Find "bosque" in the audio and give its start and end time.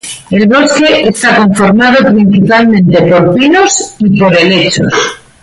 0.47-1.07